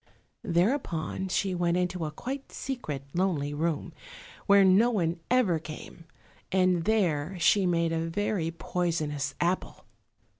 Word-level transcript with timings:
Thereupon 0.43 1.27
she 1.27 1.53
went 1.53 1.77
into 1.77 2.05
a 2.05 2.09
quite 2.11 2.51
secret, 2.51 3.03
lonely 3.13 3.53
room, 3.53 3.93
where 4.47 4.65
no 4.65 4.89
one 4.89 5.19
ever 5.29 5.59
came, 5.59 6.05
and 6.51 6.85
there 6.85 7.37
she 7.39 7.67
made 7.67 7.91
a 7.91 8.09
very 8.09 8.49
poisonous 8.49 9.35
apple. 9.39 9.85